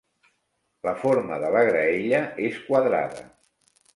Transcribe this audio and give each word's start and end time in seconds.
La 0.87 0.93
forma 1.01 1.37
de 1.43 1.51
la 1.57 1.61
graella 1.67 2.23
és 2.47 2.57
quadrada. 2.71 3.29